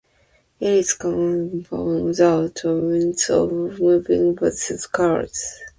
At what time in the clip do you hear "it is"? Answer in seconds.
0.59-0.93